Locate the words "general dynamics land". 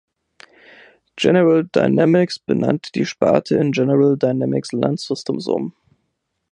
3.71-4.99